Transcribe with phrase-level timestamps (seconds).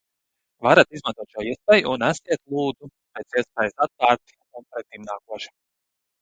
[0.67, 5.55] Varat izmantot šo iespēju un esiet, lūdzu, pēc iespējas atvērti un pretimnākoši.